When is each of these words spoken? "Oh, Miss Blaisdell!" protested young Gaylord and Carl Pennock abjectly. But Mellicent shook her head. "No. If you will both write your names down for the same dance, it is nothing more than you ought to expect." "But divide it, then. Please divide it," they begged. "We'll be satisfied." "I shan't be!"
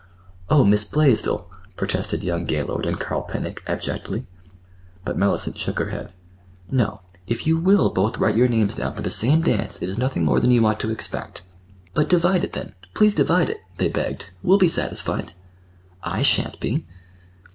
"Oh, 0.49 0.63
Miss 0.63 0.83
Blaisdell!" 0.83 1.47
protested 1.75 2.23
young 2.23 2.45
Gaylord 2.45 2.87
and 2.87 2.99
Carl 2.99 3.21
Pennock 3.21 3.61
abjectly. 3.67 4.25
But 5.05 5.15
Mellicent 5.15 5.57
shook 5.59 5.77
her 5.77 5.91
head. 5.91 6.11
"No. 6.71 7.01
If 7.27 7.45
you 7.45 7.59
will 7.59 7.91
both 7.91 8.17
write 8.17 8.35
your 8.35 8.47
names 8.47 8.73
down 8.73 8.95
for 8.95 9.03
the 9.03 9.11
same 9.11 9.43
dance, 9.43 9.79
it 9.79 9.87
is 9.89 9.99
nothing 9.99 10.25
more 10.25 10.39
than 10.39 10.49
you 10.49 10.65
ought 10.65 10.79
to 10.79 10.89
expect." 10.91 11.43
"But 11.93 12.09
divide 12.09 12.43
it, 12.43 12.53
then. 12.53 12.73
Please 12.95 13.13
divide 13.13 13.51
it," 13.51 13.59
they 13.77 13.89
begged. 13.89 14.31
"We'll 14.41 14.57
be 14.57 14.67
satisfied." 14.67 15.33
"I 16.01 16.23
shan't 16.23 16.59
be!" 16.59 16.87